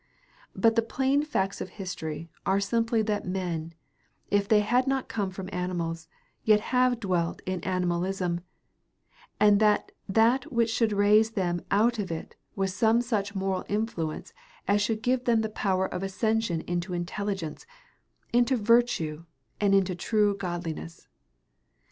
[0.55, 3.75] But the plain facts of history are simply that men,
[4.31, 6.07] if they have not come from animals,
[6.47, 8.41] have yet dwelt in animalism,
[9.39, 14.33] and that that which should raise them out of it was some such moral influence
[14.67, 17.67] as should give them the power of ascension into intelligence,
[18.33, 19.25] into virtue,
[19.59, 21.07] and into true godliness.